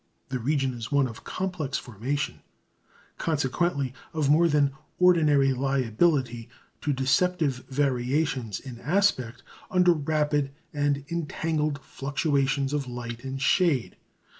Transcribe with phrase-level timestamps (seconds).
[0.29, 2.41] The region is one of complex formation,
[3.19, 6.49] consequently of more than ordinary liability
[6.81, 13.95] to deceptive variations in aspect under rapid and entangled fluctuations of light and shade.